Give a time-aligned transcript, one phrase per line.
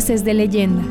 [0.00, 0.82] Voces de leyenda.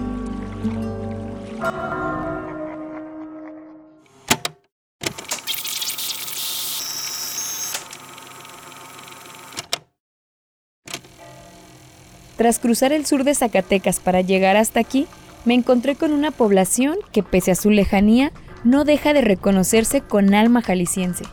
[12.38, 15.07] Tras cruzar el sur de Zacatecas para llegar hasta aquí,
[15.44, 18.32] me encontré con una población que pese a su lejanía
[18.64, 21.24] no deja de reconocerse con alma jalisciense.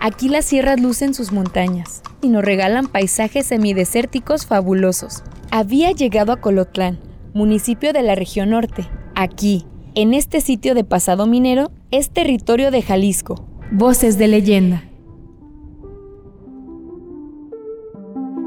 [0.00, 5.22] Aquí las sierras lucen sus montañas y nos regalan paisajes semidesérticos fabulosos.
[5.52, 7.00] Había llegado a Colotlán,
[7.34, 8.88] municipio de la región norte.
[9.16, 13.48] Aquí, en este sitio de pasado minero, es territorio de Jalisco.
[13.72, 14.84] Voces de leyenda.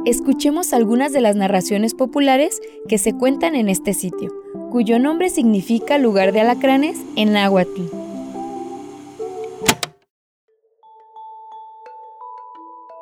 [0.05, 4.31] Escuchemos algunas de las narraciones populares que se cuentan en este sitio,
[4.71, 7.81] cuyo nombre significa lugar de alacranes en náhuatl.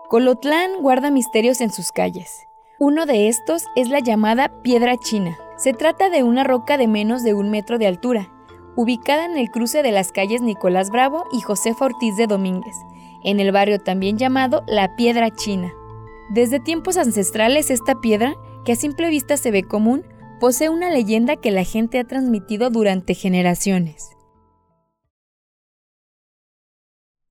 [0.09, 2.47] Colotlán guarda misterios en sus calles.
[2.83, 5.37] Uno de estos es la llamada Piedra China.
[5.55, 8.33] Se trata de una roca de menos de un metro de altura,
[8.75, 12.73] ubicada en el cruce de las calles Nicolás Bravo y José Ortiz de Domínguez,
[13.23, 15.71] en el barrio también llamado La Piedra China.
[16.31, 18.33] Desde tiempos ancestrales esta piedra,
[18.65, 20.03] que a simple vista se ve común,
[20.39, 24.09] posee una leyenda que la gente ha transmitido durante generaciones.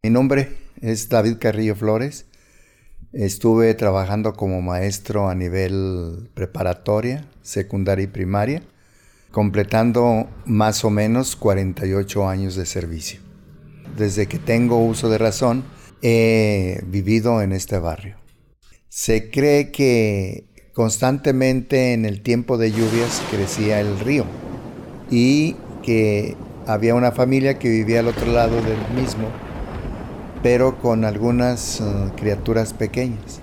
[0.05, 2.30] Mi nombre es David Carrillo Flores.
[3.13, 8.63] Estuve trabajando como maestro a nivel preparatoria, secundaria y primaria,
[9.33, 13.21] completando más o menos 48 años de servicio.
[13.97, 15.65] Desde que tengo uso de razón,
[16.03, 18.17] he vivido en este barrio.
[18.89, 24.25] Se cree que constantemente en el tiempo de lluvias crecía el río
[25.11, 29.29] y que había una familia que vivía al otro lado del mismo,
[30.43, 33.41] pero con algunas uh, criaturas pequeñas.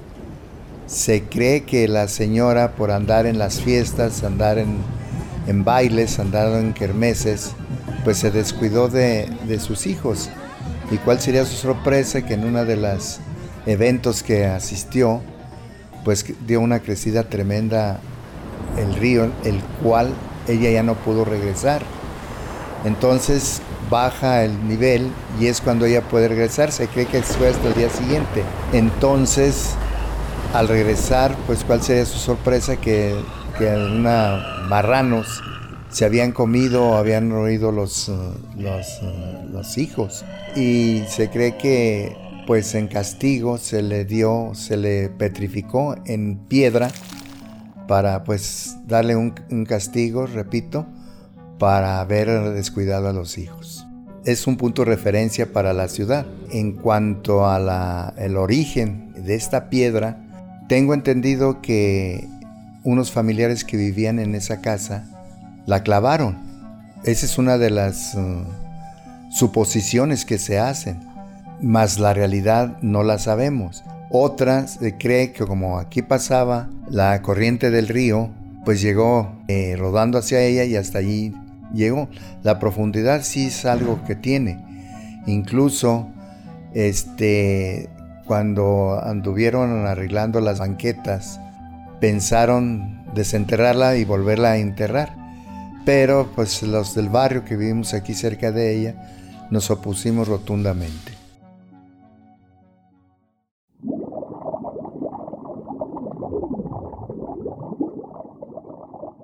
[0.88, 6.74] Se cree que la señora, por andar en las fiestas, andar en, bailes, andar en
[6.74, 7.52] kermeses,
[8.04, 10.30] pues se descuidó de, de sus hijos.
[10.90, 12.26] ¿Y cuál sería su sorpresa?
[12.26, 13.20] Que en uno de los
[13.66, 15.22] eventos que asistió,
[16.06, 18.00] pues dio una crecida tremenda
[18.78, 20.14] el río, el cual
[20.48, 21.82] ella ya no pudo regresar.
[22.86, 26.72] Entonces baja el nivel y es cuando ella puede regresar.
[26.72, 28.44] Se cree que fue hasta el día siguiente.
[28.74, 29.76] Entonces,
[30.54, 33.16] al regresar, pues cuál sería su sorpresa que,
[33.58, 35.42] que una marranos
[35.90, 38.12] se habían comido, habían roído los,
[38.58, 38.86] los,
[39.52, 40.26] los hijos.
[40.56, 42.16] Y se cree que
[42.48, 46.90] pues en castigo se le dio, se le petrificó en piedra
[47.88, 49.32] para pues darle un,
[49.66, 50.86] castigo, repito,
[51.58, 53.86] para haber descuidado a los hijos.
[54.26, 56.26] Es un punto de referencia para la ciudad.
[56.52, 60.18] En cuanto a el origen de esta piedra,
[60.68, 62.28] tengo entendido que
[62.84, 65.06] unos familiares que vivían en esa casa
[65.66, 66.38] la clavaron.
[67.04, 68.44] Esa es una de las uh,
[69.32, 71.08] suposiciones que se hacen
[71.62, 73.84] mas la realidad no la sabemos.
[74.10, 78.30] Otra se cree que como aquí pasaba la corriente del río,
[78.64, 81.34] pues llegó eh, rodando hacia ella y hasta allí
[81.74, 82.10] llegó.
[82.44, 84.64] La profundidad sí es algo que tiene.
[85.26, 86.08] Incluso
[86.74, 87.90] este,
[88.26, 91.40] cuando anduvieron arreglando las banquetas,
[92.00, 95.16] pensaron desenterrarla y volverla a enterrar.
[95.86, 101.14] Pero pues los del barrio que vivimos aquí cerca de ella nos opusimos rotundamente.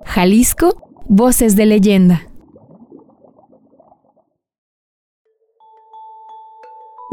[0.04, 2.22] Jalisco, Voces de leyenda.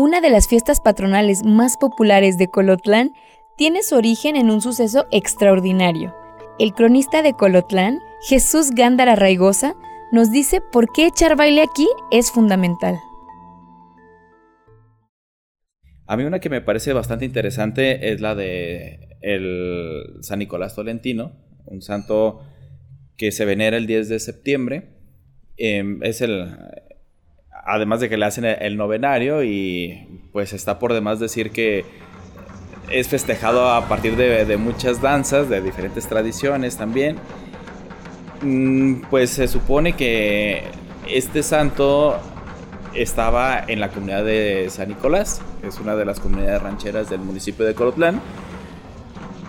[0.04, 3.14] Una de las fiestas patronales más populares de Colotlán
[3.56, 6.16] tiene su origen en un suceso extraordinario.
[6.58, 9.76] El cronista de Colotlán, Jesús Gándara Raigosa,
[10.12, 12.96] nos dice por qué echar baile aquí es fundamental.
[16.08, 21.34] A mí una que me parece bastante interesante es la de el San Nicolás Tolentino,
[21.68, 22.42] un santo
[23.18, 24.98] que se venera el 10 de septiembre.
[25.58, 26.58] Em, es el.
[27.66, 31.86] Además de que le hacen el novenario y pues está por demás decir que
[32.90, 37.18] es festejado a partir de, muchas danzas, de diferentes tradiciones también.
[38.42, 40.64] Mm, pues se supone que
[41.08, 42.20] este santo
[42.94, 47.20] estaba en la comunidad de San Nicolás, que es una de las comunidades rancheras del
[47.20, 48.20] municipio de Colotlán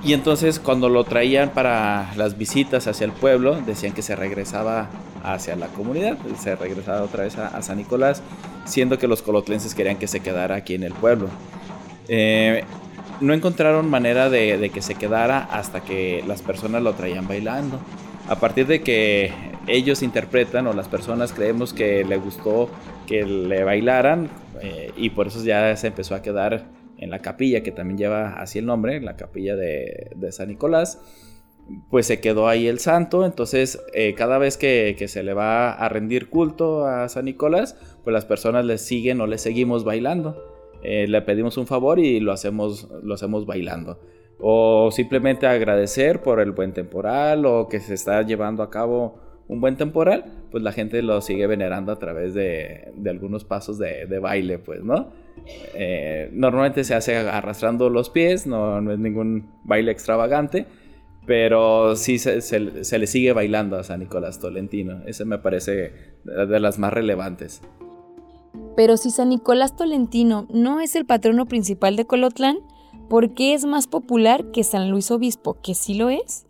[0.04, 4.88] y entonces cuando lo traían para las visitas hacia el pueblo, decían que se regresaba
[5.22, 8.22] hacia la comunidad, se regresaba otra vez a, San Nicolás,
[8.64, 11.28] siendo que los colotlenses querían que se quedara aquí en el pueblo.
[12.08, 12.64] Eh,
[13.20, 17.78] no encontraron manera de, que se quedara hasta que las personas lo traían bailando.
[18.28, 19.32] a partir de que
[19.66, 22.68] ellos interpretan o las personas creemos que le gustó
[23.06, 24.28] que le bailaran
[24.60, 26.64] eh, y por eso ya se empezó a quedar
[26.98, 31.00] en la capilla que también lleva así el nombre, la capilla de, San Nicolás,
[31.90, 35.88] pues se quedó ahí el santo, entonces eh, cada vez que, se le va a
[35.88, 40.50] rendir culto a San Nicolás, pues las personas le siguen o le seguimos bailando.
[40.82, 44.00] Eh, le pedimos un favor y lo hacemos, lo hacemos bailando
[44.44, 49.60] o simplemente agradecer por el buen temporal o que se está llevando a cabo un
[49.60, 54.58] buen temporal, pues la gente lo sigue venerando a través de, algunos pasos de, baile,
[54.58, 55.10] pues, ¿no?
[55.74, 60.66] Eh, normalmente se hace arrastrando los pies, no, es ningún baile extravagante,
[61.26, 65.02] pero sí se, le sigue bailando a San Nicolás Tolentino.
[65.06, 65.92] Ese me parece
[66.24, 67.62] de las más relevantes.
[68.76, 72.56] Pero si San Nicolás Tolentino no es el patrono principal de Colotlán,
[73.08, 76.46] ¿por qué es más popular que San Luis Obispo, que sí lo es?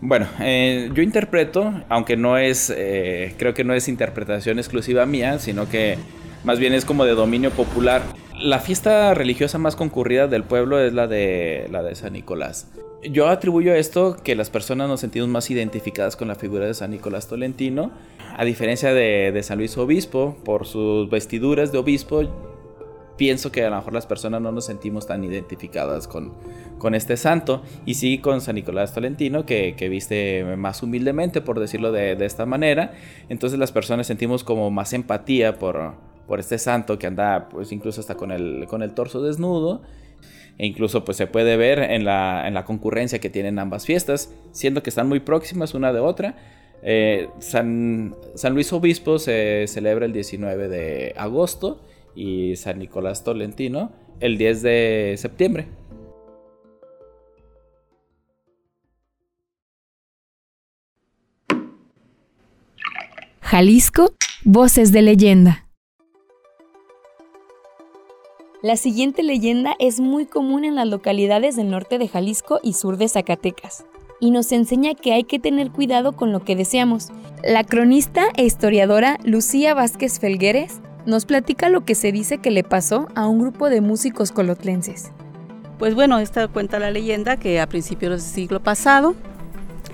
[0.00, 5.38] Bueno, eh, yo interpreto, aunque no es, eh, creo que no es interpretación exclusiva mía,
[5.38, 5.98] sino que
[6.44, 8.02] más bien es como de dominio popular.
[8.38, 12.68] La fiesta religiosa más concurrida del pueblo es la de, la de San Nicolás.
[13.02, 16.90] Yo atribuyo esto que las personas nos sentimos más identificadas con la figura de San
[16.90, 17.92] Nicolás Tolentino,
[18.36, 22.22] a diferencia de, de San Luis Obispo, por sus vestiduras de obispo,
[23.20, 26.32] pienso que a lo mejor las personas no nos sentimos tan identificadas con,
[26.78, 27.60] con este santo.
[27.84, 32.94] Y sí con San Nicolás Tolentino, que, viste más humildemente, por decirlo de, esta manera.
[33.28, 35.92] Entonces las personas sentimos como más empatía por,
[36.26, 39.82] por este santo que anda pues incluso hasta con el, con el torso desnudo.
[40.60, 44.30] E incluso pues se puede ver en la, en la concurrencia que tienen ambas fiestas,
[44.52, 46.36] siendo que están muy próximas una de otra.
[46.82, 51.80] Eh, San, San Luis Obispo se celebra el 19 de agosto
[52.14, 53.90] y San Nicolás Tolentino
[54.20, 55.66] el 10 de septiembre.
[63.40, 64.12] Jalisco,
[64.44, 65.69] Voces de leyenda.
[68.62, 72.98] La siguiente leyenda es muy común en las localidades del norte de Jalisco y sur
[72.98, 73.86] de Zacatecas,
[74.20, 77.08] y nos enseña que hay que tener cuidado con lo que deseamos.
[77.42, 82.62] La cronista e historiadora Lucía Vázquez Felgueres nos platica lo que se dice que le
[82.62, 85.10] pasó a un grupo de músicos colotlenses.
[85.78, 89.14] Pues bueno, esta cuenta la leyenda que a principios del siglo pasado,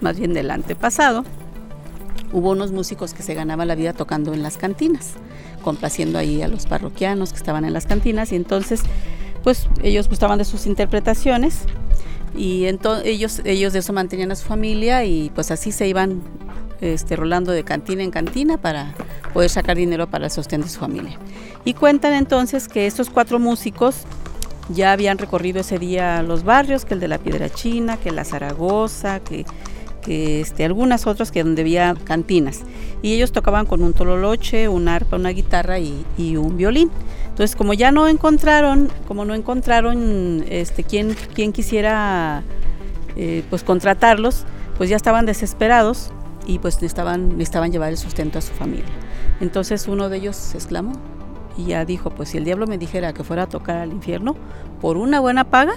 [0.01, 1.25] más bien del antepasado,
[2.37, 5.15] hubo unos músicos que se ganaban la vida tocando en las cantinas,
[5.63, 8.83] complaciendo ahí a los parroquianos que estaban en las cantinas y entonces
[9.43, 11.61] pues ellos gustaban de sus interpretaciones
[12.37, 16.21] y entonces ellos, ellos de eso mantenían a su familia y pues así se iban
[16.83, 18.95] este, rolando de cantina en cantina para
[19.33, 21.19] poder sacar dinero para el sostén de su familia.
[21.65, 24.03] Y cuentan entonces que estos cuatro músicos
[24.69, 28.27] ya habían recorrido ese día los barrios, que el de la Piedra China, que la
[28.27, 29.47] Zaragoza, que,
[30.09, 32.63] este, algunas otras que donde había cantinas.
[33.03, 36.91] Y ellos tocaban con un tololoche, un arpa, una guitarra y, un violín.
[37.29, 42.43] Entonces, como ya no encontraron, como no encontraron este, quien, quien quisiera
[43.17, 44.45] eh, pues contratarlos,
[44.77, 46.11] pues ya estaban desesperados
[46.47, 48.85] y pues necesitaban, necesitaban llevar el sustento a su familia.
[49.41, 50.93] Entonces uno de ellos se exclamó
[51.57, 54.37] y ya dijo, pues si el diablo me dijera que fuera a tocar al infierno
[54.81, 55.75] por una buena paga,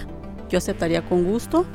[0.50, 1.66] yo aceptaría con gusto.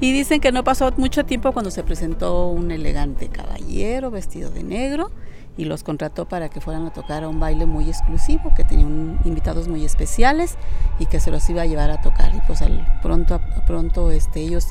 [0.00, 4.62] Y dicen que no pasó mucho tiempo cuando se presentó un elegante caballero vestido de
[4.62, 5.10] negro
[5.56, 8.86] y los contrató para que fueran a tocar a un baile muy exclusivo, que tenía
[9.24, 10.56] invitados muy especiales
[10.98, 12.34] y que se los iba a llevar a tocar.
[12.34, 14.68] Y pues al pronto, pronto este, ellos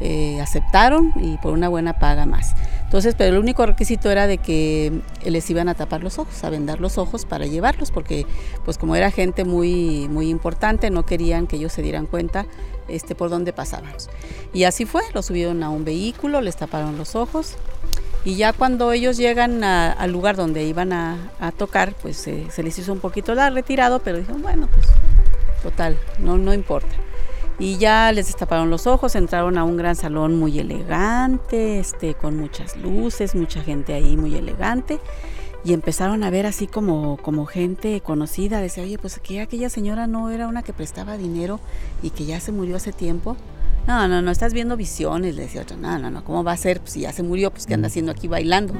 [0.00, 2.54] eh, aceptaron y por una buena paga más.
[2.84, 6.50] Entonces, pero el único requisito era de que les iban a tapar los ojos, a
[6.50, 8.26] vendar los ojos para llevarlos, porque
[8.64, 12.46] pues como era gente muy, muy importante, no querían que ellos se dieran cuenta
[12.88, 14.10] este, por dónde pasábamos.
[14.52, 17.56] Y así fue, los subieron a un vehículo, les taparon los ojos
[18.24, 22.92] y ya cuando ellos llegan al lugar donde iban a, tocar, pues se les hizo
[22.92, 24.86] un poquito la retirado, pero dijeron, bueno, pues
[25.62, 26.94] total, no, no importa.
[27.58, 32.36] Y ya les destaparon los ojos, entraron a un gran salón muy elegante, este, con
[32.36, 34.98] muchas luces, mucha gente ahí muy elegante.
[35.64, 40.06] Y empezaron a ver así como, como gente conocida, decía, oye, pues que aquella señora
[40.06, 41.60] no era una que prestaba dinero
[42.02, 43.36] y que ya se murió hace tiempo.
[43.86, 45.76] No, no, no, estás viendo visiones, le decía otra.
[45.76, 46.80] No, no, no, ¿cómo va a ser?
[46.80, 48.74] Pues si ya se murió, pues ¿qué anda haciendo aquí bailando?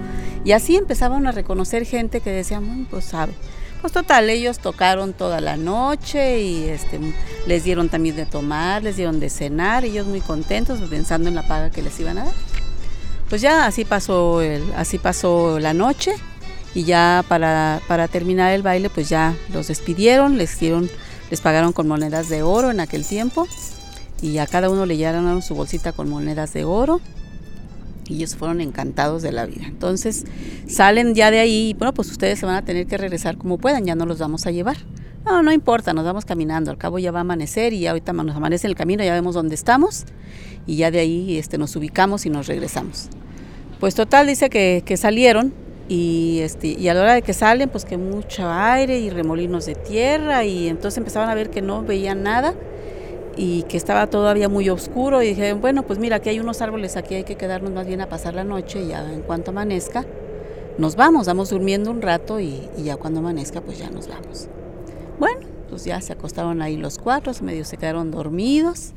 [0.44, 3.34] Y así empezaban a reconocer gente que decía, pues sabe.
[3.82, 6.98] Pues total, ellos tocaron toda la noche y este,
[7.46, 11.46] les dieron también de tomar, les dieron de cenar, ellos muy contentos pensando en la
[11.46, 12.34] paga que les iban a dar.
[13.28, 16.14] Pues ya así pasó, el, así pasó la noche
[16.74, 20.88] y ya para, para terminar el baile pues ya los despidieron, les dieron,
[21.30, 23.46] les pagaron con monedas de oro en aquel tiempo
[24.22, 27.00] y a cada uno le llevaron su bolsita con monedas de oro
[28.08, 29.64] Y ellos fueron encantados de la vida.
[29.66, 30.24] Entonces
[30.68, 33.58] salen ya de ahí y bueno, pues ustedes se van a tener que regresar como
[33.58, 34.76] puedan, ya no los vamos a llevar.
[35.24, 38.36] No, no importa, nos vamos caminando, al cabo ya va a amanecer y ahorita nos
[38.36, 40.04] amanece el camino, ya vemos dónde estamos
[40.66, 43.08] y ya de ahí este, nos ubicamos y nos regresamos.
[43.80, 45.54] Pues total, dice que, que salieron
[45.88, 49.64] y, este, y a la hora de que salen, pues que mucho aire y remolinos
[49.64, 52.54] de tierra y entonces empezaban a ver que no veían nada
[53.36, 56.96] y que estaba todavía muy oscuro y dije, bueno, pues mira, aquí hay unos árboles,
[56.96, 60.04] aquí hay que quedarnos más bien a pasar la noche y ya en cuanto amanezca,
[60.78, 64.48] nos vamos, vamos durmiendo un rato y, ya cuando amanezca, pues ya nos vamos.
[65.18, 68.92] Bueno, pues ya se acostaron ahí los cuatro, medio se quedaron dormidos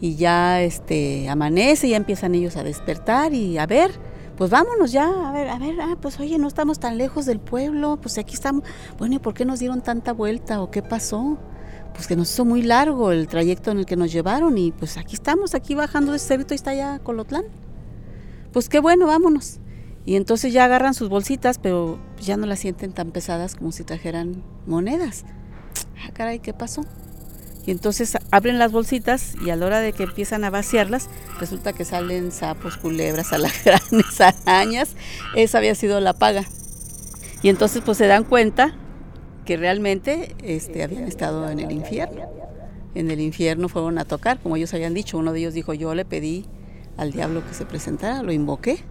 [0.00, 3.90] y ya este amanece, ya empiezan ellos a despertar y a ver,
[4.36, 7.40] pues vámonos ya, a ver, a ver, ah, pues oye, no estamos tan lejos del
[7.40, 8.62] pueblo, pues aquí estamos.
[8.96, 11.38] Bueno, ¿y por qué nos dieron tanta vuelta o qué pasó?
[11.98, 14.96] Pues que nos hizo muy largo el trayecto en el que nos llevaron y pues
[14.96, 17.44] aquí estamos, aquí bajando de cerrito y está ya Colotlán.
[18.52, 19.58] Pues qué bueno, vámonos.
[20.06, 23.84] Y entonces ya agarran sus bolsitas, pero ya no las sienten tan pesadas como si
[23.84, 25.24] trajeran monedas
[26.04, 26.84] ah, caray, ¿qué pasó?
[27.66, 31.74] Y entonces abren las bolsitas y a la hora de que empiezan a vaciarlas, resulta
[31.74, 34.90] que salen sapos, culebras, alacranes, arañas.
[35.34, 36.44] Esa había sido la paga.
[37.42, 38.74] Y entonces pues se dan cuenta
[39.48, 42.28] que realmente este, habían estado en el infierno.
[42.94, 45.16] En el infierno fueron a tocar, como ellos habían dicho.
[45.16, 46.44] Uno de ellos dijo, yo le pedí
[46.98, 48.84] al diablo que se presentara, lo invoqué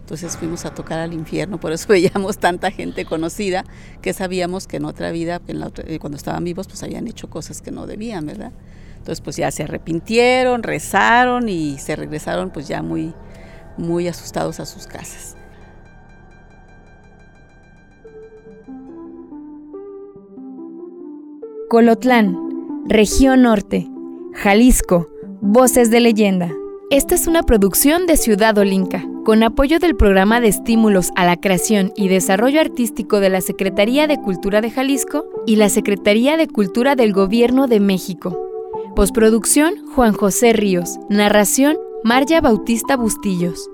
[0.00, 3.64] entonces fuimos a tocar al infierno, por eso veíamos tanta gente conocida
[4.02, 7.70] que sabíamos que en otra vida, eh, cuando estaban vivos, pues habían hecho cosas que
[7.70, 8.52] no debían, ¿verdad?
[8.98, 13.14] Entonces pues ya se arrepintieron, rezaron y se regresaron pues ya muy,
[13.78, 15.36] muy asustados a sus casas.
[21.74, 22.38] Colotlán,
[22.86, 23.90] región norte,
[24.32, 25.08] Jalisco,
[25.40, 26.52] voces de leyenda.
[26.88, 31.36] Esta es una producción de Ciudad Olinca, con apoyo del Programa de Estímulos a la
[31.36, 36.46] Creación y Desarrollo Artístico de la Secretaría de Cultura de Jalisco y la Secretaría de
[36.46, 38.38] Cultura del Gobierno de México.
[38.94, 41.00] Postproducción Juan José Ríos.
[41.08, 43.68] Narración Marya Bautista Bustillos.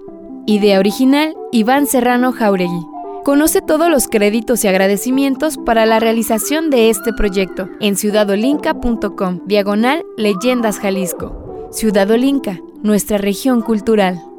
[0.47, 2.90] Idea original Iván Serrano Jauregui.
[3.25, 10.05] Conoce todos los créditos y agradecimientos para la realización de este proyecto en ciudadolinca.com, diagonal
[10.17, 11.69] Leyendas Jalisco.
[11.71, 14.30] Ciudad Olinca, nuestra región cultural.